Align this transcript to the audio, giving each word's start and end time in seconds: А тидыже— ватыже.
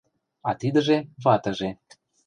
А 0.47 0.51
тидыже— 0.59 0.97
ватыже. 1.23 1.69